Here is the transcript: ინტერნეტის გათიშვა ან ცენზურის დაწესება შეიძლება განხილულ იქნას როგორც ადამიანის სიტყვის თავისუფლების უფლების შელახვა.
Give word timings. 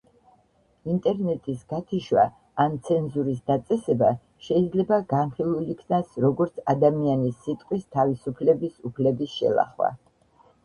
ინტერნეტის 0.91 1.57
გათიშვა 1.73 2.21
ან 2.63 2.77
ცენზურის 2.87 3.43
დაწესება 3.51 4.07
შეიძლება 4.47 4.97
განხილულ 5.13 5.67
იქნას 5.75 6.15
როგორც 6.25 6.57
ადამიანის 6.73 7.35
სიტყვის 7.49 7.83
თავისუფლების 7.99 8.81
უფლების 8.91 9.37
შელახვა. 9.43 9.91